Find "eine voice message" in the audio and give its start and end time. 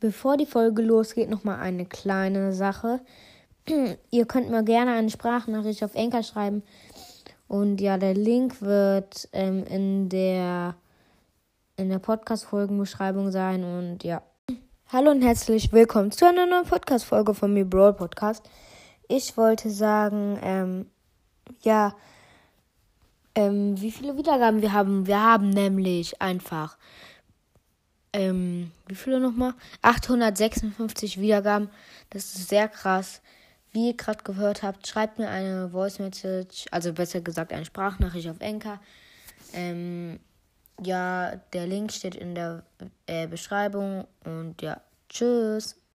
35.28-36.66